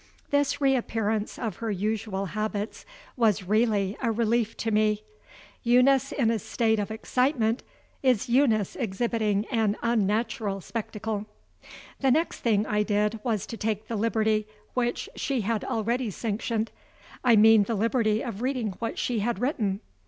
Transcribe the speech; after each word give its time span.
This 0.31 0.59
reappearance 0.59 1.37
of 1.37 1.57
her 1.57 1.69
usual 1.69 2.25
habits 2.25 2.87
was 3.15 3.43
really 3.43 3.95
a 4.01 4.11
relief 4.11 4.57
to 4.57 4.71
me. 4.71 5.03
Eunice 5.61 6.11
in 6.11 6.31
a 6.31 6.39
state 6.39 6.79
of 6.79 6.89
excitement 6.89 7.61
is 8.01 8.27
Eunice 8.27 8.75
exhibiting 8.75 9.45
an 9.51 9.77
unnatural 9.83 10.59
spectacle. 10.59 11.27
The 11.99 12.09
next 12.09 12.39
thing 12.39 12.65
I 12.65 12.81
did 12.81 13.19
was 13.23 13.45
to 13.45 13.57
take 13.57 13.87
the 13.89 13.95
liberty 13.95 14.47
which 14.73 15.07
she 15.15 15.41
had 15.41 15.63
already 15.63 16.09
sanctioned 16.09 16.71
I 17.23 17.35
mean 17.35 17.65
the 17.65 17.75
liberty 17.75 18.23
of 18.23 18.41
reading 18.41 18.71
what 18.79 18.97
she 18.97 19.19
had 19.19 19.37
written. 19.39 19.81